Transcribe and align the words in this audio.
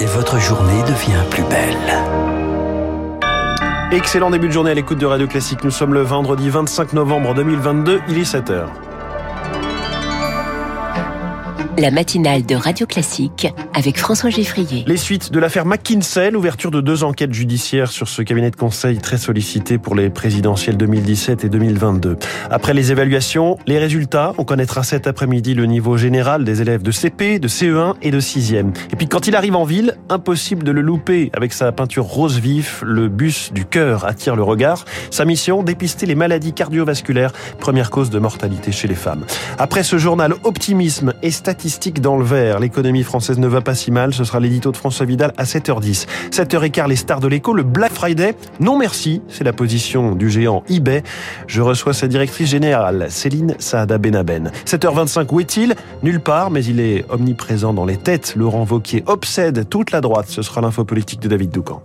et 0.00 0.06
votre 0.06 0.38
journée 0.38 0.82
devient 0.82 1.22
plus 1.30 1.44
belle. 1.44 2.02
Excellent 3.92 4.30
début 4.30 4.48
de 4.48 4.52
journée 4.52 4.72
à 4.72 4.74
l'écoute 4.74 4.98
de 4.98 5.06
Radio 5.06 5.26
Classique. 5.26 5.62
Nous 5.62 5.70
sommes 5.70 5.94
le 5.94 6.00
vendredi 6.00 6.50
25 6.50 6.94
novembre 6.94 7.34
2022, 7.34 8.00
il 8.08 8.18
est 8.18 8.22
7h. 8.22 8.66
La 11.76 11.90
matinale 11.90 12.46
de 12.46 12.54
Radio 12.54 12.86
Classique 12.86 13.52
avec 13.74 13.98
François 13.98 14.30
Geffrier. 14.30 14.84
Les 14.86 14.96
suites 14.96 15.32
de 15.32 15.40
l'affaire 15.40 15.66
McKinsey, 15.66 16.30
l'ouverture 16.30 16.70
de 16.70 16.80
deux 16.80 17.02
enquêtes 17.02 17.32
judiciaires 17.32 17.90
sur 17.90 18.06
ce 18.06 18.22
cabinet 18.22 18.52
de 18.52 18.56
conseil 18.56 18.98
très 18.98 19.18
sollicité 19.18 19.78
pour 19.78 19.96
les 19.96 20.08
présidentielles 20.08 20.76
2017 20.76 21.42
et 21.42 21.48
2022. 21.48 22.16
Après 22.48 22.74
les 22.74 22.92
évaluations, 22.92 23.58
les 23.66 23.78
résultats, 23.78 24.34
on 24.38 24.44
connaîtra 24.44 24.84
cet 24.84 25.08
après-midi 25.08 25.54
le 25.54 25.66
niveau 25.66 25.96
général 25.96 26.44
des 26.44 26.62
élèves 26.62 26.82
de 26.82 26.92
CP, 26.92 27.40
de 27.40 27.48
CE1 27.48 27.94
et 28.02 28.12
de 28.12 28.20
6e. 28.20 28.72
Et 28.92 28.96
puis 28.96 29.08
quand 29.08 29.26
il 29.26 29.34
arrive 29.34 29.56
en 29.56 29.64
ville, 29.64 29.96
impossible 30.10 30.62
de 30.62 30.70
le 30.70 30.80
louper. 30.80 31.32
Avec 31.32 31.52
sa 31.52 31.72
peinture 31.72 32.04
rose 32.04 32.38
vif, 32.38 32.84
le 32.86 33.08
bus 33.08 33.52
du 33.52 33.64
cœur 33.64 34.04
attire 34.04 34.36
le 34.36 34.44
regard. 34.44 34.84
Sa 35.10 35.24
mission, 35.24 35.64
dépister 35.64 36.06
les 36.06 36.14
maladies 36.14 36.52
cardiovasculaires, 36.52 37.32
première 37.58 37.90
cause 37.90 38.10
de 38.10 38.20
mortalité 38.20 38.70
chez 38.70 38.86
les 38.86 38.94
femmes. 38.94 39.24
Après 39.58 39.82
ce 39.82 39.98
journal 39.98 40.34
optimisme 40.44 41.14
et 41.22 41.32
statistique, 41.32 41.63
dans 42.00 42.18
le 42.18 42.24
vert. 42.24 42.58
L'économie 42.58 43.02
française 43.02 43.38
ne 43.38 43.46
va 43.46 43.60
pas 43.60 43.74
si 43.74 43.90
mal. 43.90 44.12
Ce 44.12 44.24
sera 44.24 44.38
l'édito 44.38 44.70
de 44.70 44.76
François 44.76 45.06
Vidal 45.06 45.32
à 45.38 45.44
7h10. 45.44 46.06
7h15, 46.30 46.88
les 46.88 46.96
stars 46.96 47.20
de 47.20 47.28
l'écho. 47.28 47.54
Le 47.54 47.62
Black 47.62 47.92
Friday. 47.92 48.34
Non 48.60 48.78
merci. 48.78 49.22
C'est 49.28 49.44
la 49.44 49.52
position 49.52 50.14
du 50.14 50.28
géant 50.28 50.62
eBay. 50.68 51.02
Je 51.46 51.62
reçois 51.62 51.94
sa 51.94 52.06
directrice 52.06 52.48
générale, 52.48 53.06
Céline 53.08 53.54
Saada 53.58 53.96
Benaben. 53.98 54.52
7h25, 54.66 55.26
où 55.32 55.40
est-il? 55.40 55.74
Nulle 56.02 56.20
part, 56.20 56.50
mais 56.50 56.64
il 56.64 56.80
est 56.80 57.04
omniprésent 57.08 57.72
dans 57.72 57.86
les 57.86 57.96
têtes. 57.96 58.34
Laurent 58.36 58.64
Vauquier 58.64 59.02
obsède 59.06 59.68
toute 59.68 59.90
la 59.90 60.00
droite. 60.00 60.26
Ce 60.28 60.42
sera 60.42 60.60
l'info 60.60 60.84
politique 60.84 61.20
de 61.20 61.28
David 61.28 61.50
Doucan. 61.50 61.82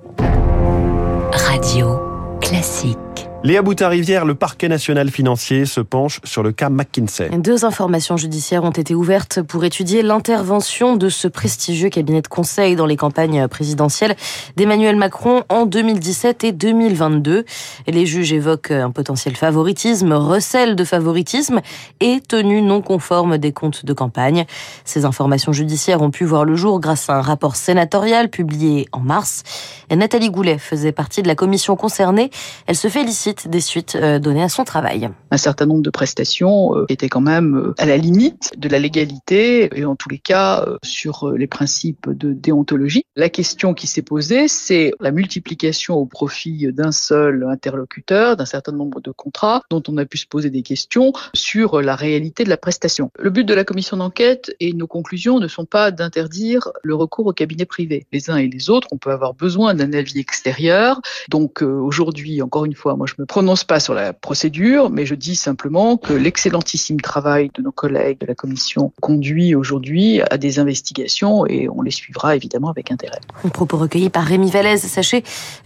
Radio 1.32 2.00
classique. 2.42 3.09
Léa 3.42 3.62
Boutard-Rivière, 3.62 4.26
le 4.26 4.36
parquet 4.36 4.68
national 4.68 5.10
financier 5.10 5.66
se 5.66 5.80
penche 5.80 6.20
sur 6.26 6.44
le 6.44 6.52
cas 6.52 6.68
McKinsey. 6.70 7.30
Deux 7.38 7.64
informations 7.64 8.18
judiciaires 8.18 8.66
ont 8.66 8.72
été 8.72 8.94
ouvertes 8.94 9.42
pour 9.42 9.64
étudier 9.64 10.02
l'intervention 10.02 10.98
de 10.98 11.08
ce 11.08 11.30
prestigieux 11.30 11.88
cabinet 11.88 12.22
de 12.22 12.28
conseil 12.28 12.76
dans 12.76 12.86
les 12.86 12.98
campagnes 12.98 13.48
présidentielles 13.48 14.18
d'Emmanuel 14.58 14.98
Macron 14.98 15.44
en 15.48 15.66
2017 15.66 16.44
et 16.44 16.52
2022. 16.52 17.46
Les 17.88 18.06
juges 18.06 18.34
évoquent 18.34 18.72
un 18.72 18.92
potentiel 18.92 19.38
favoritisme, 19.38 20.12
recel 20.12 20.76
de 20.76 20.84
favoritisme 20.84 21.62
et 22.02 22.20
tenue 22.20 22.62
non 22.62 22.82
conforme 22.82 23.38
des 23.38 23.54
comptes 23.54 23.86
de 23.86 23.94
campagne. 23.94 24.46
Ces 24.84 25.06
informations 25.06 25.54
judiciaires 25.54 26.02
ont 26.02 26.12
pu 26.12 26.26
voir 26.26 26.44
le 26.44 26.56
jour 26.56 26.82
grâce 26.82 27.10
à 27.10 27.16
un 27.16 27.22
rapport 27.22 27.56
sénatorial 27.56 28.30
publié 28.30 28.90
en 28.92 29.00
mars. 29.00 29.44
Nathalie 29.90 30.30
Goulet 30.30 30.58
faisait 30.58 30.92
partie 30.92 31.22
de 31.24 31.28
la 31.30 31.36
commission 31.36 31.78
concernée. 31.78 32.32
Elle 32.68 32.76
se 32.76 32.90
félicite 32.90 33.29
des 33.48 33.62
suites 33.62 33.96
euh, 33.96 34.20
données 34.20 34.44
à 34.44 34.50
son 34.50 34.64
travail. 34.64 35.10
Un 35.32 35.38
certain 35.38 35.66
nombre 35.66 35.82
de 35.82 35.90
prestations 35.90 36.76
euh, 36.76 36.86
étaient 36.90 37.10
quand 37.10 37.22
même 37.22 37.56
euh, 37.56 37.74
à 37.78 37.86
la 37.86 37.98
limite 37.98 38.52
de 38.58 38.70
la 38.70 38.80
légalité 38.80 39.70
et 39.78 39.86
en 39.86 39.96
tous 39.96 40.10
les 40.10 40.20
cas 40.20 40.66
sur 40.84 41.32
les 41.32 41.48
principes 41.48 42.10
de 42.10 42.34
déontologie. 42.34 43.04
La 43.16 43.30
question 43.30 43.74
qui 43.74 43.88
s'est 43.88 44.02
posée, 44.02 44.48
c'est 44.48 44.92
la 45.00 45.12
multiplication 45.12 45.96
au 45.96 46.06
profit 46.06 46.72
d'un 46.72 46.92
seul 46.92 47.46
interlocuteur, 47.50 48.38
d'un 48.38 48.46
certain 48.46 48.72
nombre 48.72 49.02
de 49.02 49.12
contrats 49.12 49.62
dont 49.70 49.84
on 49.88 49.98
a 49.98 50.06
pu 50.06 50.18
se 50.18 50.28
poser 50.28 50.50
des 50.50 50.64
questions 50.64 51.14
sur 51.34 51.82
la 51.82 51.96
réalité 51.96 52.44
de 52.44 52.50
la 52.50 52.58
prestation. 52.58 53.12
Le 53.20 53.30
but 53.30 53.44
de 53.44 53.54
la 53.54 53.64
commission 53.64 53.98
d'enquête 53.98 54.54
et 54.60 54.74
nos 54.74 54.88
conclusions 54.88 55.40
ne 55.40 55.48
sont 55.48 55.66
pas 55.66 55.92
d'interdire 55.92 56.70
le 56.84 56.96
recours 56.96 57.28
au 57.28 57.34
cabinet 57.34 57.66
privé. 57.66 58.08
Les 58.12 58.30
uns 58.30 58.38
et 58.38 58.48
les 58.48 58.70
autres, 58.70 58.88
on 58.92 58.98
peut 58.98 59.12
avoir 59.12 59.34
besoin 59.34 59.74
d'un 59.74 59.94
avis 59.94 60.20
extérieur. 60.20 61.02
Donc 61.30 61.62
aujourd'hui, 61.62 62.42
encore 62.42 62.66
une 62.66 62.76
fois, 62.76 62.96
moi 62.96 63.08
je 63.08 63.16
me 63.20 63.26
prononce 63.26 63.66
pas 63.66 63.82
sur 63.82 63.94
la 63.94 64.14
procédure, 64.14 64.90
mais 64.90 65.06
je 65.06 65.14
dis 65.14 65.36
simplement 65.36 65.98
que 65.98 66.14
l'excellentissime 66.14 67.02
travail 67.02 67.52
de 67.54 67.62
nos 67.62 67.72
collègues 67.72 68.20
de 68.22 68.26
la 68.26 68.34
commission 68.34 68.94
conduit 69.02 69.56
aujourd'hui 69.56 70.22
à 70.32 70.38
des 70.38 70.58
investigations 70.58 71.46
et 71.46 71.68
on 71.68 71.82
les 71.82 71.92
suivra 71.92 72.38
évidemment 72.38 72.70
avec 72.70 72.92
intérêt. 72.92 73.20
Un 73.44 73.50
propos 73.50 73.78
recueilli 73.78 74.10
par 74.10 74.24
Rémi 74.24 74.50
Vallès. 74.50 74.82
Sachez 74.82 75.24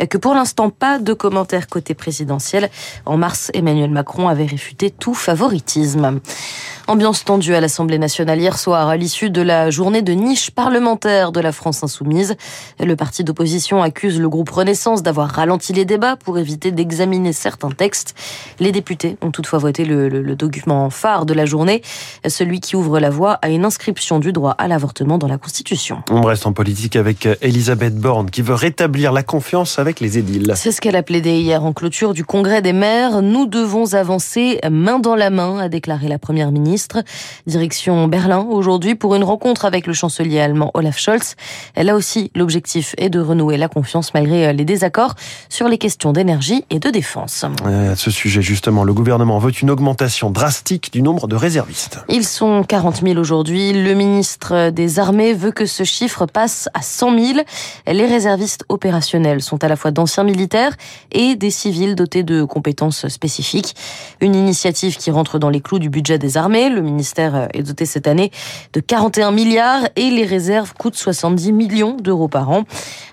que 0.09 0.17
pour 0.17 0.33
l'instant, 0.33 0.71
pas 0.71 0.97
de 0.97 1.13
commentaires 1.13 1.67
côté 1.67 1.93
présidentiel. 1.93 2.71
En 3.05 3.17
mars, 3.17 3.51
Emmanuel 3.53 3.91
Macron 3.91 4.27
avait 4.27 4.47
réfuté 4.47 4.89
tout 4.89 5.13
favoritisme. 5.13 6.19
Ambiance 6.85 7.23
tendue 7.23 7.55
à 7.55 7.61
l'Assemblée 7.61 7.97
nationale 7.97 8.41
hier 8.41 8.59
soir 8.59 8.89
à 8.89 8.97
l'issue 8.97 9.29
de 9.29 9.41
la 9.41 9.69
journée 9.69 10.01
de 10.01 10.11
niche 10.11 10.51
parlementaire 10.51 11.31
de 11.31 11.39
la 11.39 11.53
France 11.53 11.81
insoumise. 11.81 12.35
Le 12.77 12.95
parti 12.97 13.23
d'opposition 13.23 13.81
accuse 13.81 14.19
le 14.19 14.27
groupe 14.27 14.49
Renaissance 14.49 15.01
d'avoir 15.01 15.29
ralenti 15.29 15.71
les 15.71 15.85
débats 15.85 16.17
pour 16.17 16.37
éviter 16.37 16.71
d'examiner 16.71 17.31
certains 17.31 17.71
textes. 17.71 18.15
Les 18.59 18.73
députés 18.73 19.15
ont 19.21 19.31
toutefois 19.31 19.59
voté 19.59 19.85
le, 19.85 20.35
document 20.35 20.89
phare 20.89 21.25
de 21.25 21.33
la 21.33 21.45
journée, 21.45 21.81
celui 22.27 22.59
qui 22.59 22.75
ouvre 22.75 22.99
la 22.99 23.09
voie 23.09 23.33
à 23.41 23.49
une 23.49 23.63
inscription 23.63 24.19
du 24.19 24.33
droit 24.33 24.51
à 24.51 24.67
l'avortement 24.67 25.17
dans 25.17 25.27
la 25.27 25.37
Constitution. 25.37 26.03
On 26.11 26.21
reste 26.21 26.45
en 26.47 26.51
politique 26.51 26.97
avec 26.97 27.29
Elisabeth 27.41 27.95
Borne 27.95 28.29
qui 28.29 28.41
veut 28.41 28.55
rétablir 28.55 29.13
la 29.13 29.23
confiance 29.23 29.79
avec 29.79 30.01
les 30.01 30.17
édiles. 30.17 30.51
C'est 30.57 30.73
ce 30.73 30.81
qu'elle 30.81 30.97
a 30.97 31.03
plaidé 31.03 31.39
hier 31.39 31.63
en 31.63 31.71
clôture 31.71 32.13
du 32.13 32.25
Congrès 32.25 32.61
des 32.61 32.73
maires. 32.73 33.21
Nous 33.21 33.45
devons 33.45 33.93
avancer 33.93 34.59
main 34.69 34.99
dans 34.99 35.15
la 35.15 35.29
main, 35.29 35.59
a 35.59 35.69
déclaré 35.69 36.09
la 36.09 36.19
première 36.19 36.51
ministre. 36.51 36.72
Direction 37.45 38.07
Berlin 38.07 38.45
aujourd'hui 38.49 38.95
pour 38.95 39.15
une 39.15 39.23
rencontre 39.23 39.65
avec 39.65 39.87
le 39.87 39.93
chancelier 39.93 40.39
allemand 40.39 40.71
Olaf 40.73 40.97
Scholz. 40.97 41.35
Là 41.75 41.95
aussi, 41.95 42.31
l'objectif 42.35 42.95
est 42.97 43.09
de 43.09 43.19
renouer 43.19 43.57
la 43.57 43.67
confiance 43.67 44.13
malgré 44.13 44.53
les 44.53 44.65
désaccords 44.65 45.15
sur 45.49 45.67
les 45.67 45.77
questions 45.77 46.13
d'énergie 46.13 46.65
et 46.69 46.79
de 46.79 46.89
défense. 46.89 47.45
À 47.65 47.95
ce 47.95 48.11
sujet, 48.11 48.41
justement, 48.41 48.83
le 48.83 48.93
gouvernement 48.93 49.39
veut 49.39 49.51
une 49.51 49.69
augmentation 49.69 50.29
drastique 50.29 50.91
du 50.91 51.01
nombre 51.01 51.27
de 51.27 51.35
réservistes. 51.35 51.99
Ils 52.09 52.25
sont 52.25 52.63
40 52.63 53.01
000 53.03 53.19
aujourd'hui. 53.19 53.73
Le 53.73 53.93
ministre 53.93 54.69
des 54.69 54.99
Armées 54.99 55.33
veut 55.33 55.51
que 55.51 55.65
ce 55.65 55.83
chiffre 55.83 56.25
passe 56.25 56.69
à 56.73 56.81
100 56.81 57.17
000. 57.17 57.39
Les 57.87 58.05
réservistes 58.05 58.65
opérationnels 58.69 59.41
sont 59.41 59.63
à 59.63 59.67
la 59.67 59.75
fois 59.75 59.91
d'anciens 59.91 60.23
militaires 60.23 60.75
et 61.11 61.35
des 61.35 61.51
civils 61.51 61.95
dotés 61.95 62.23
de 62.23 62.43
compétences 62.43 63.07
spécifiques. 63.07 63.75
Une 64.21 64.35
initiative 64.35 64.97
qui 64.97 65.11
rentre 65.11 65.39
dans 65.39 65.49
les 65.49 65.61
clous 65.61 65.79
du 65.79 65.89
budget 65.89 66.17
des 66.17 66.37
armées 66.37 66.62
le 66.69 66.81
ministère 66.81 67.47
est 67.53 67.63
doté 67.63 67.85
cette 67.85 68.07
année 68.07 68.31
de 68.73 68.79
41 68.79 69.31
milliards 69.31 69.83
et 69.95 70.09
les 70.09 70.25
réserves 70.25 70.73
coûtent 70.73 70.95
70 70.95 71.51
millions 71.51 71.97
d'euros 71.97 72.27
par 72.27 72.49
an. 72.49 72.63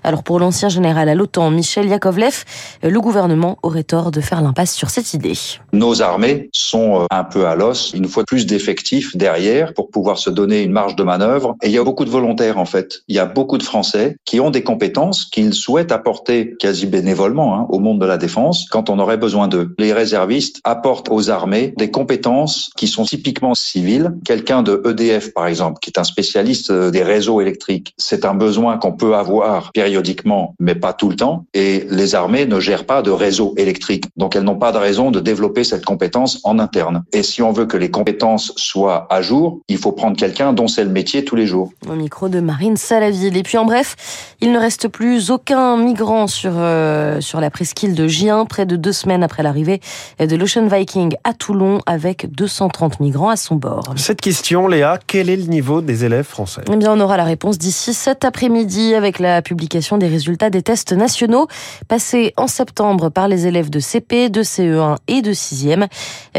Alors 0.05 0.23
pour 0.23 0.39
l'ancien 0.39 0.69
général 0.69 1.09
à 1.09 1.15
l'OTAN, 1.15 1.51
Michel 1.51 1.89
Yakovlev, 1.89 2.45
le 2.83 3.01
gouvernement 3.01 3.59
aurait 3.63 3.85
tort 3.85 4.11
de 4.11 4.21
faire 4.21 4.43
l'impasse 4.43 4.75
sur 4.75 4.91
cette 4.91 5.15
idée. 5.15 5.35
Nos 5.73 6.03
armées 6.03 6.51
sont 6.53 7.03
euh, 7.03 7.07
un 7.11 7.25
peu 7.25 7.47
à 7.47 7.55
l'os. 7.55 7.93
Il 7.95 8.03
nous 8.03 8.09
faut 8.09 8.25
plus 8.25 8.47
d'effectifs 8.47 9.17
derrière 9.17 9.75
pour 9.75 9.91
pouvoir 9.91 10.19
se 10.19 10.31
donner 10.31 10.63
une 10.63 10.73
marge 10.73 10.97
de 10.97 11.03
manœuvre. 11.03 11.57
Et 11.63 11.69
il 11.69 11.73
y 11.73 11.79
a 11.79 11.85
beaucoup 11.85 12.05
de 12.05 12.11
volontaires 12.11 12.59
en 12.59 12.65
fait. 12.65 13.03
Il 13.09 13.17
y 13.17 13.19
a 13.19 13.27
beaucoup 13.27 13.59
de 13.59 13.63
Français 13.63 14.17
qui 14.25 14.41
ont 14.41 14.51
des 14.51 14.63
compétences 14.63 15.25
qu'ils 15.25 15.55
souhaitent 15.55 15.93
apporter 15.93 16.57
quasi 16.59 16.87
bénévolement 16.87 17.55
hein, 17.55 17.67
au 17.71 17.79
monde 17.79 18.01
de 18.01 18.07
la 18.07 18.19
défense 18.19 18.67
quand 18.71 18.91
on 18.91 18.99
aurait 18.99 19.17
besoin 19.17 19.49
d'eux. 19.49 19.75
Les 19.79 19.93
réservistes 19.93 20.61
apportent 20.65 21.09
aux 21.11 21.31
armées 21.31 21.75
des 21.77 21.91
compétences 21.91 22.71
qui 22.77 22.87
sont 22.87 23.05
typiquement 23.05 23.40
civil. 23.55 24.13
Quelqu'un 24.25 24.63
de 24.63 24.83
EDF, 24.87 25.33
par 25.33 25.47
exemple, 25.47 25.79
qui 25.81 25.91
est 25.91 25.99
un 25.99 26.05
spécialiste 26.05 26.71
euh, 26.71 26.91
des 26.91 27.03
réseaux 27.03 27.41
électriques, 27.41 27.95
c'est 27.97 28.25
un 28.25 28.35
besoin 28.35 28.79
qu'on 28.79 28.93
peut 28.93 29.15
avoir 29.15 29.73
périodiquement, 29.73 30.55
mais 30.61 30.75
pas 30.75 30.93
tout 30.93 31.09
le 31.09 31.17
temps. 31.17 31.45
Et 31.55 31.87
les 31.91 32.15
armées 32.15 32.47
ne 32.47 32.61
gèrent 32.61 32.87
pas 32.87 33.03
de 33.03 33.11
réseau 33.11 33.55
électrique. 33.57 34.05
Donc 34.17 34.37
elles 34.37 34.43
n'ont 34.45 34.59
pas 34.59 34.73
de 34.73 34.79
raison 34.79 35.11
de 35.11 35.21
développer 35.21 35.65
cette 35.65 35.85
compétence 35.85 36.41
en 36.45 36.59
interne. 36.59 37.03
Et 37.13 37.23
si 37.23 37.43
on 37.43 37.53
veut 37.53 37.67
que 37.67 37.77
les 37.77 37.91
compétences 37.91 38.53
soient 38.57 39.07
à 39.11 39.23
jour, 39.23 39.61
il 39.69 39.79
faut 39.79 39.93
prendre 39.93 40.17
quelqu'un 40.17 40.53
dont 40.53 40.69
c'est 40.69 40.85
le 40.85 40.91
métier 40.91 41.25
tous 41.25 41.37
les 41.37 41.47
jours. 41.47 41.71
Au 41.89 41.95
micro 41.95 42.29
de 42.29 42.41
Marine 42.41 42.77
Salaville. 42.77 43.37
Et 43.37 43.43
puis 43.43 43.59
en 43.59 43.65
bref, 43.65 43.97
il 44.41 44.53
ne 44.53 44.59
reste 44.59 44.89
plus 44.89 45.31
aucun 45.31 45.77
migrant 45.77 46.27
sur, 46.27 46.53
euh, 46.57 47.21
sur 47.21 47.41
la 47.41 47.51
presqu'île 47.51 47.95
de 47.95 48.07
Gien, 48.07 48.45
près 48.45 48.67
de 48.67 48.77
deux 48.77 48.93
semaines 48.93 49.23
après 49.23 49.43
l'arrivée 49.43 49.81
de 50.19 50.37
l'Ocean 50.37 50.67
Viking 50.67 51.15
à 51.25 51.33
Toulon, 51.33 51.81
avec 51.87 52.31
230 52.33 53.01
migrants 53.01 53.30
à 53.31 53.37
son 53.37 53.57
bord. 53.57 53.95
Cette 53.97 54.21
question, 54.21 54.69
Léa, 54.69 54.99
quel 55.07 55.31
est 55.31 55.37
le 55.37 55.45
niveau 55.45 55.81
des 55.81 56.05
élèves 56.05 56.25
français? 56.25 56.63
Eh 56.71 56.77
bien, 56.77 56.93
on 56.93 57.01
aura 57.01 57.17
la 57.17 57.25
réponse 57.25 57.59
d'ici 57.59 57.95
cet 57.95 58.25
après-midi 58.25 58.95
avec 58.95 59.19
la 59.19 59.43
publication 59.43 59.99
des 59.99 60.09
résultats 60.09 60.51
des 60.51 60.63
tests 60.63 60.93
nationaux 60.93 61.47
passés 61.89 62.33
en 62.37 62.47
septembre 62.47 63.09
par 63.09 63.29
les 63.29 63.47
élèves 63.47 63.71
de 63.71 63.81
CP, 63.81 64.29
de 64.29 64.43
CE1 64.43 64.97
et 65.09 65.23
de 65.23 65.33
6e. 65.33 65.87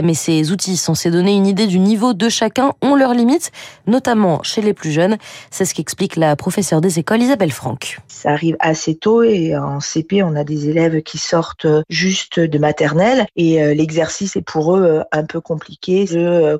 Mais 0.01 0.13
ces 0.13 0.51
outils 0.51 0.77
censés 0.77 1.11
donner 1.11 1.35
une 1.35 1.47
idée 1.47 1.67
du 1.67 1.79
niveau 1.79 2.13
de 2.13 2.29
chacun 2.29 2.73
ont 2.81 2.95
leurs 2.95 3.13
limites, 3.13 3.51
notamment 3.87 4.43
chez 4.43 4.61
les 4.61 4.73
plus 4.73 4.91
jeunes. 4.91 5.17
C'est 5.49 5.65
ce 5.65 5.73
qu'explique 5.73 6.15
la 6.15 6.35
professeure 6.35 6.81
des 6.81 6.99
écoles 6.99 7.21
Isabelle 7.21 7.51
Franck. 7.51 7.99
Ça 8.07 8.31
arrive 8.31 8.55
assez 8.59 8.95
tôt 8.95 9.23
et 9.23 9.55
en 9.55 9.79
CP, 9.79 10.23
on 10.23 10.35
a 10.35 10.43
des 10.43 10.69
élèves 10.69 11.01
qui 11.01 11.17
sortent 11.17 11.67
juste 11.89 12.39
de 12.39 12.57
maternelle 12.57 13.25
et 13.35 13.61
euh, 13.61 13.73
l'exercice 13.73 14.35
est 14.35 14.41
pour 14.41 14.75
eux 14.77 14.83
euh, 14.83 15.03
un 15.11 15.23
peu 15.23 15.41
compliqué 15.41 16.05
euh, 16.13 16.57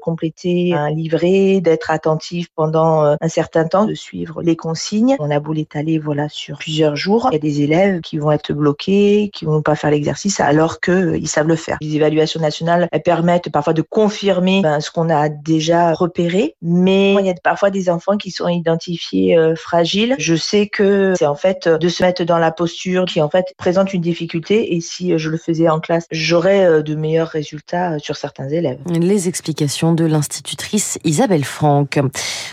un 0.74 0.90
livret, 0.90 1.62
d'être 1.62 1.92
attentif 1.92 2.48
pendant 2.56 3.16
un 3.20 3.28
certain 3.28 3.66
temps, 3.66 3.86
de 3.86 3.94
suivre 3.94 4.42
les 4.42 4.56
consignes. 4.56 5.16
On 5.20 5.32
a 5.32 5.40
beau 5.40 5.54
l'étaler 5.54 6.00
voilà 6.00 6.30
sur 6.30 6.58
plusieurs 6.58 6.96
jours, 6.96 7.30
il 7.32 7.34
y 7.34 7.38
a 7.38 7.40
des 7.40 7.62
élèves 7.62 8.02
qui 8.02 8.18
vont 8.18 8.32
être 8.32 8.54
bloqués, 8.54 9.30
qui 9.34 9.46
vont 9.46 9.62
pas 9.62 9.76
faire 9.76 9.92
l'exercice 9.92 10.40
alors 10.40 10.80
qu'ils 10.80 11.28
savent 11.28 11.48
le 11.48 11.56
faire. 11.56 11.78
Les 11.82 11.96
évaluations 11.96 12.40
nationales 12.40 12.88
elles 12.92 13.02
permettent 13.02 13.50
parfois 13.50 13.74
de 13.74 13.82
confirmer 13.82 14.62
ben, 14.62 14.80
ce 14.80 14.92
qu'on 14.92 15.10
a 15.10 15.30
déjà 15.30 15.94
repéré, 15.94 16.56
mais 16.62 17.16
il 17.16 17.26
y 17.26 17.30
a 17.30 17.34
parfois 17.44 17.70
des 17.70 17.90
enfants 17.90 18.18
qui 18.18 18.32
sont 18.32 18.48
identifiés 18.48 19.38
fragiles. 19.56 20.16
Je 20.18 20.36
sais 20.36 20.68
que 20.68 21.14
c'est 21.18 21.26
en 21.26 21.36
fait 21.36 21.68
de 21.68 21.90
se 21.90 22.04
mettre 22.04 22.24
dans 22.24 22.38
la 22.38 22.52
posture 22.52 23.06
qui 23.06 23.22
en 23.22 23.30
fait 23.30 23.54
présente 23.58 23.94
une 23.94 24.02
difficulté 24.02 24.76
et 24.76 24.82
si 24.82 25.18
je 25.18 25.30
le 25.30 25.38
faisais 25.38 25.70
en 25.70 25.80
classe, 25.80 26.06
j'aurais 26.12 26.84
de 26.84 26.96
meilleurs 26.96 27.28
résultats 27.28 28.00
sur 28.00 28.16
certains 28.16 28.50
élèves. 28.50 28.80
Les 28.88 29.28
explications 29.28 29.94
de 29.94 30.06
l'institutrice 30.12 31.00
Isabelle 31.04 31.46
Franck. 31.46 32.00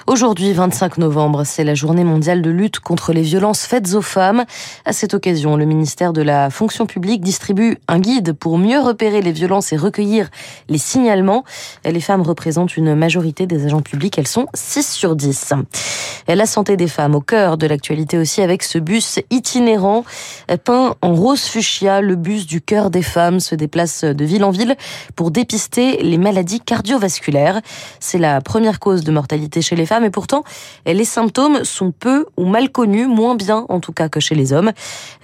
Aujourd'hui, 0.07 0.53
25 0.53 0.99
novembre, 0.99 1.45
c'est 1.45 1.65
la 1.65 1.75
journée 1.75 2.05
mondiale 2.05 2.41
de 2.41 2.51
lutte 2.51 2.81
contre 2.81 3.13
les 3.13 3.23
violences 3.23 3.67
faites 3.67 3.95
aux 3.95 4.03
femmes. 4.03 4.45
À 4.85 4.93
cette 4.93 5.13
occasion, 5.13 5.57
le 5.57 5.65
ministère 5.65 6.13
de 6.13 6.23
la 6.23 6.49
fonction 6.49 6.87
publique 6.87 7.21
distribue 7.21 7.77
un 7.89 7.99
guide 7.99 8.33
pour 8.33 8.57
mieux 8.57 8.81
repérer 8.81 9.21
les 9.21 9.33
violences 9.33 9.73
et 9.73 9.77
recueillir 9.77 10.31
les 10.69 10.79
signalements. 10.79 11.45
Les 11.85 12.01
femmes 12.01 12.23
représentent 12.23 12.77
une 12.77 12.95
majorité 12.95 13.47
des 13.47 13.67
agents 13.67 13.83
publics, 13.83 14.17
elles 14.19 14.29
sont 14.29 14.47
6 14.55 14.91
sur 14.91 15.17
10. 15.17 15.53
La 16.29 16.47
santé 16.47 16.77
des 16.77 16.89
femmes 16.89 17.15
au 17.15 17.21
cœur 17.21 17.57
de 17.57 17.67
l'actualité 17.67 18.19
aussi 18.19 18.43
avec 18.43 18.63
ce 18.63 18.79
bus 18.79 19.19
itinérant 19.31 20.05
peint 20.65 20.95
en 21.03 21.15
rose 21.15 21.43
fuchsia. 21.43 22.01
Le 22.01 22.17
bus 22.17 22.47
du 22.47 22.61
cœur 22.61 22.91
des 22.91 23.03
femmes 23.03 23.41
se 23.41 23.55
déplace 23.55 24.05
de 24.05 24.25
ville 24.25 24.45
en 24.45 24.51
ville 24.51 24.77
pour 25.17 25.31
dépister 25.31 26.03
les 26.03 26.19
maladies 26.19 26.61
cardiovasculaires. 26.61 27.48
C'est 28.01 28.19
la 28.19 28.41
première 28.41 28.81
cause 28.81 29.05
de 29.05 29.11
mortalité 29.11 29.63
chez 29.63 29.77
les 29.77 29.87
femmes 29.87 30.05
et 30.05 30.11
pourtant 30.11 30.45
les 30.87 31.05
symptômes 31.05 31.65
sont 31.65 31.93
peu 31.93 32.27
ou 32.37 32.47
mal 32.47 32.71
connus, 32.71 33.07
moins 33.07 33.35
bien 33.35 33.67
en 33.69 33.81
tout 33.81 33.93
cas 33.93 34.09
que 34.09 34.21
chez 34.21 34.35
les 34.35 34.53
hommes. 34.53 34.73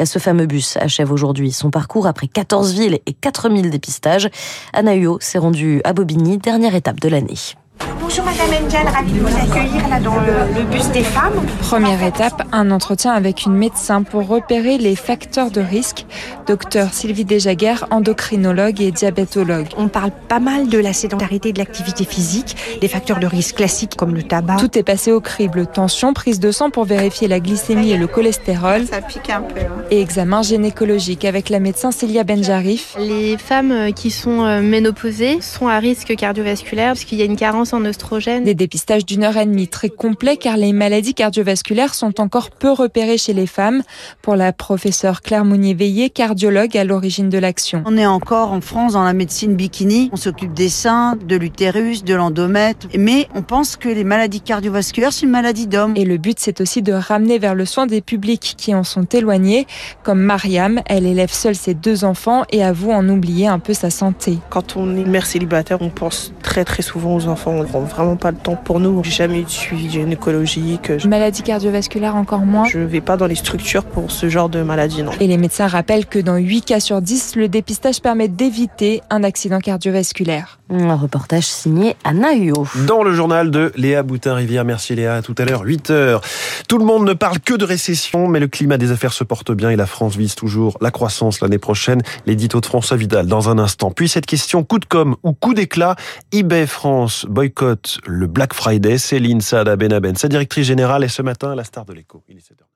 Ce 0.04 0.18
fameux 0.18 0.46
bus 0.46 0.76
achève 0.76 1.12
aujourd'hui 1.12 1.52
son 1.52 1.70
parcours 1.70 2.06
après 2.06 2.26
14 2.26 2.74
villes 2.74 2.98
et 3.06 3.12
4000 3.12 3.70
dépistages. 3.70 4.28
Anna 4.72 4.92
s'est 5.20 5.38
rendue 5.38 5.80
à 5.84 5.92
Bobigny, 5.92 6.38
dernière 6.38 6.74
étape 6.74 7.00
de 7.00 7.08
l'année. 7.08 7.54
Bonjour 8.00 8.24
Madame 8.24 8.64
Engel, 8.64 8.86
ravie 8.86 9.12
de 9.12 9.20
vous 9.20 9.36
accueillir 9.36 9.88
là 9.88 9.98
dans 9.98 10.14
le, 10.14 10.54
le, 10.54 10.64
bus 10.64 10.88
des 10.90 11.02
femmes. 11.02 11.44
Première 11.60 12.02
étape, 12.02 12.46
un 12.52 12.70
entretien 12.70 13.12
avec 13.12 13.46
une 13.46 13.54
médecin 13.54 14.02
pour 14.02 14.28
repérer 14.28 14.78
les 14.78 14.94
facteurs 14.94 15.50
de 15.50 15.60
risque. 15.60 16.06
Docteur 16.46 16.92
Sylvie 16.92 17.24
Desjaguères, 17.24 17.86
endocrinologue 17.90 18.80
et 18.80 18.92
diabétologue. 18.92 19.66
On 19.76 19.88
parle 19.88 20.12
pas 20.28 20.38
mal 20.38 20.68
de 20.68 20.78
la 20.78 20.92
sédentarité 20.92 21.48
et 21.48 21.52
de 21.52 21.58
l'activité 21.58 22.04
physique, 22.04 22.56
des 22.80 22.88
facteurs 22.88 23.18
de 23.18 23.26
risque 23.26 23.56
classiques 23.56 23.96
comme 23.96 24.14
le 24.14 24.22
tabac. 24.22 24.56
Tout 24.56 24.78
est 24.78 24.82
passé 24.82 25.10
au 25.10 25.20
crible. 25.20 25.66
Tension, 25.66 26.12
prise 26.12 26.38
de 26.38 26.52
sang 26.52 26.70
pour 26.70 26.84
vérifier 26.84 27.26
la 27.26 27.40
glycémie 27.40 27.90
et 27.90 27.96
le 27.96 28.06
cholestérol. 28.06 28.86
Ça 28.86 29.00
pique 29.00 29.30
un 29.30 29.40
peu. 29.40 29.60
Hein. 29.60 29.84
Et 29.90 30.00
examen 30.00 30.42
gynécologique 30.42 31.24
avec 31.24 31.48
la 31.48 31.60
médecin 31.60 31.90
Célia 31.90 32.24
Benjarif. 32.24 32.94
Les 32.98 33.38
femmes 33.38 33.92
qui 33.94 34.10
sont 34.10 34.60
ménopausées 34.60 35.40
sont 35.40 35.66
à 35.66 35.78
risque 35.78 36.14
cardiovasculaire 36.14 36.92
parce 36.92 37.04
qu'il 37.04 37.18
y 37.18 37.22
a 37.22 37.24
une 37.24 37.36
carence 37.36 37.63
en 37.72 37.84
oestrogène. 37.84 38.44
Des 38.44 38.54
dépistages 38.54 39.06
d'une 39.06 39.24
heure 39.24 39.36
et 39.36 39.46
demie 39.46 39.68
très 39.68 39.88
complets 39.88 40.36
car 40.36 40.56
les 40.56 40.72
maladies 40.72 41.14
cardiovasculaires 41.14 41.94
sont 41.94 42.20
encore 42.20 42.50
peu 42.50 42.70
repérées 42.70 43.18
chez 43.18 43.32
les 43.32 43.46
femmes. 43.46 43.82
Pour 44.22 44.36
la 44.36 44.52
professeure 44.52 45.22
Claire 45.22 45.44
Mounier-Veillé, 45.44 46.10
cardiologue 46.10 46.76
à 46.76 46.84
l'origine 46.84 47.28
de 47.28 47.38
l'action. 47.38 47.82
On 47.86 47.96
est 47.96 48.06
encore 48.06 48.52
en 48.52 48.60
France 48.60 48.92
dans 48.92 49.04
la 49.04 49.12
médecine 49.12 49.54
bikini. 49.54 50.10
On 50.12 50.16
s'occupe 50.16 50.52
des 50.52 50.68
seins, 50.68 51.16
de 51.16 51.36
l'utérus, 51.36 52.04
de 52.04 52.14
l'endomètre. 52.14 52.88
Mais 52.98 53.28
on 53.34 53.42
pense 53.42 53.76
que 53.76 53.88
les 53.88 54.04
maladies 54.04 54.40
cardiovasculaires, 54.40 55.12
c'est 55.12 55.26
une 55.26 55.32
maladie 55.32 55.66
d'homme. 55.66 55.94
Et 55.96 56.04
le 56.04 56.18
but, 56.18 56.38
c'est 56.38 56.60
aussi 56.60 56.82
de 56.82 56.92
ramener 56.92 57.38
vers 57.38 57.54
le 57.54 57.64
soin 57.64 57.86
des 57.86 58.00
publics 58.00 58.54
qui 58.56 58.74
en 58.74 58.84
sont 58.84 59.04
éloignés, 59.04 59.66
comme 60.02 60.20
Mariam. 60.20 60.80
Elle 60.86 61.06
élève 61.06 61.32
seule 61.32 61.54
ses 61.54 61.74
deux 61.74 62.04
enfants 62.04 62.44
et 62.50 62.62
avoue 62.64 62.92
en 62.92 63.08
oublier 63.08 63.46
un 63.46 63.58
peu 63.58 63.74
sa 63.74 63.90
santé. 63.90 64.38
Quand 64.50 64.76
on 64.76 64.96
est 64.96 65.04
mère 65.04 65.26
célibataire, 65.26 65.78
on 65.80 65.90
pense 65.90 66.32
très 66.42 66.64
très 66.64 66.82
souvent 66.82 67.14
aux 67.14 67.28
enfants. 67.28 67.53
On 67.54 67.64
prend 67.64 67.80
vraiment 67.80 68.16
pas 68.16 68.30
le 68.30 68.36
temps 68.36 68.56
pour 68.56 68.80
nous. 68.80 69.02
J'ai 69.04 69.10
jamais 69.10 69.40
eu 69.40 69.44
de 69.44 69.48
suivi 69.48 69.90
gynécologique. 69.90 70.92
Maladie 71.06 71.42
cardiovasculaire 71.42 72.16
encore 72.16 72.40
moins. 72.40 72.64
Je 72.66 72.78
vais 72.78 73.00
pas 73.00 73.16
dans 73.16 73.26
les 73.26 73.34
structures 73.34 73.84
pour 73.84 74.10
ce 74.10 74.28
genre 74.28 74.48
de 74.48 74.62
maladie, 74.62 75.02
non. 75.02 75.12
Et 75.20 75.26
les 75.26 75.38
médecins 75.38 75.66
rappellent 75.66 76.06
que 76.06 76.18
dans 76.18 76.36
8 76.36 76.62
cas 76.62 76.80
sur 76.80 77.00
10, 77.00 77.36
le 77.36 77.48
dépistage 77.48 78.00
permet 78.00 78.28
d'éviter 78.28 79.02
un 79.10 79.24
accident 79.24 79.60
cardiovasculaire. 79.60 80.58
Un 80.70 80.96
reportage 80.96 81.44
signé 81.44 81.94
Anna 82.04 82.34
Huot. 82.34 82.66
Dans 82.86 83.02
le 83.02 83.12
journal 83.12 83.50
de 83.50 83.70
Léa 83.76 84.02
Boutin-Rivière. 84.02 84.64
Merci 84.64 84.94
Léa. 84.94 85.16
À 85.16 85.22
tout 85.22 85.34
à 85.36 85.44
l'heure, 85.44 85.62
8 85.62 85.90
heures. 85.90 86.22
Tout 86.68 86.78
le 86.78 86.84
monde 86.84 87.06
ne 87.06 87.12
parle 87.12 87.38
que 87.38 87.52
de 87.54 87.64
récession, 87.64 88.28
mais 88.28 88.40
le 88.40 88.48
climat 88.48 88.78
des 88.78 88.90
affaires 88.90 89.12
se 89.12 89.24
porte 89.24 89.52
bien 89.52 89.70
et 89.70 89.76
la 89.76 89.86
France 89.86 90.16
vise 90.16 90.34
toujours 90.34 90.78
la 90.80 90.90
croissance 90.90 91.40
l'année 91.40 91.58
prochaine. 91.58 92.02
L'édito 92.24 92.60
de 92.60 92.66
François 92.66 92.96
Vidal 92.96 93.26
dans 93.26 93.50
un 93.50 93.58
instant. 93.58 93.90
Puis 93.90 94.08
cette 94.08 94.26
question, 94.26 94.64
coup 94.64 94.78
de 94.78 94.86
com' 94.86 95.16
ou 95.22 95.32
coup 95.34 95.52
d'éclat, 95.52 95.96
eBay 96.32 96.66
France 96.66 97.26
boycotte 97.28 97.98
le 98.06 98.26
Black 98.26 98.54
Friday. 98.54 98.96
Céline 98.96 99.42
Saada 99.42 99.76
Benaben, 99.76 100.16
sa 100.16 100.28
directrice 100.28 100.66
générale, 100.66 101.04
est 101.04 101.08
ce 101.08 101.22
matin 101.22 101.54
la 101.54 101.64
star 101.64 101.84
de 101.84 101.92
l'écho. 101.92 102.22
Il 102.28 102.38
est 102.38 102.40
7 102.40 102.62
heures. 102.62 102.73